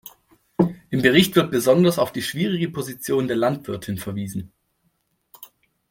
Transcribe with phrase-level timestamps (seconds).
[0.89, 4.51] Im Bericht wird besonders auf die schwierige Position der Landwirtin verwiesen.